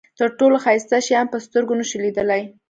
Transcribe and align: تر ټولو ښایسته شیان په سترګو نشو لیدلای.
تر 0.19 0.29
ټولو 0.39 0.55
ښایسته 0.65 0.97
شیان 1.07 1.25
په 1.33 1.37
سترګو 1.45 1.73
نشو 1.79 1.97
لیدلای. 2.03 2.43